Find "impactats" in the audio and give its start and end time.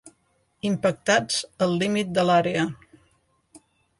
0.69-1.37